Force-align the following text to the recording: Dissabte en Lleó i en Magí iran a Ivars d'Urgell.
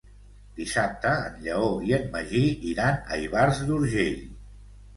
Dissabte 0.59 1.11
en 1.25 1.35
Lleó 1.43 1.67
i 1.89 1.93
en 1.99 2.09
Magí 2.17 2.43
iran 2.73 2.99
a 3.17 3.21
Ivars 3.27 3.65
d'Urgell. 3.71 4.21